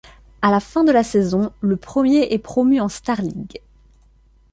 À 0.41 0.49
la 0.49 0.59
fin 0.59 0.83
de 0.83 0.91
la 0.91 1.03
saison, 1.03 1.53
le 1.61 1.75
premier 1.77 2.33
est 2.33 2.39
promu 2.39 2.79
en 2.81 2.89
Starligue. 2.89 3.61